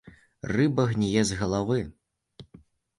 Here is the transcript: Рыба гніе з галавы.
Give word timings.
Рыба 0.53 0.87
гніе 0.95 1.21
з 1.31 1.39
галавы. 1.45 1.79